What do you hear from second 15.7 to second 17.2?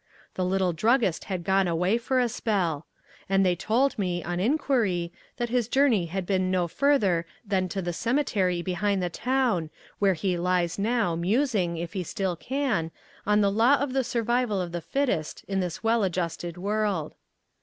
well adjusted world.